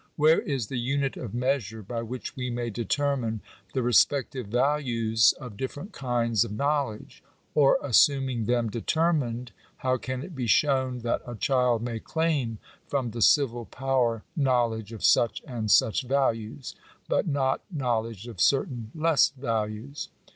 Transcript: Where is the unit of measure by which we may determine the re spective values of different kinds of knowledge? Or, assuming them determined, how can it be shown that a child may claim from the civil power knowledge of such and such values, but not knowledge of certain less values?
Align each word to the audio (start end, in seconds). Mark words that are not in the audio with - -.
Where 0.15 0.41
is 0.41 0.65
the 0.65 0.79
unit 0.79 1.15
of 1.15 1.35
measure 1.35 1.83
by 1.83 2.01
which 2.01 2.35
we 2.35 2.49
may 2.49 2.71
determine 2.71 3.39
the 3.75 3.83
re 3.83 3.93
spective 3.93 4.47
values 4.47 5.33
of 5.39 5.55
different 5.57 5.91
kinds 5.91 6.43
of 6.43 6.51
knowledge? 6.51 7.21
Or, 7.53 7.77
assuming 7.83 8.45
them 8.45 8.67
determined, 8.71 9.51
how 9.77 9.97
can 9.97 10.23
it 10.23 10.33
be 10.33 10.47
shown 10.47 11.01
that 11.01 11.21
a 11.27 11.35
child 11.35 11.83
may 11.83 11.99
claim 11.99 12.57
from 12.87 13.11
the 13.11 13.21
civil 13.21 13.65
power 13.65 14.23
knowledge 14.35 14.91
of 14.91 15.03
such 15.03 15.43
and 15.45 15.69
such 15.69 16.01
values, 16.01 16.73
but 17.07 17.27
not 17.27 17.61
knowledge 17.69 18.25
of 18.27 18.41
certain 18.41 18.89
less 18.95 19.29
values? 19.29 20.09